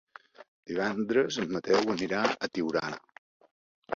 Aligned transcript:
Divendres 0.71 1.37
en 1.43 1.51
Mateu 1.57 1.93
anirà 1.95 2.23
a 2.31 2.49
Tiurana. 2.55 3.01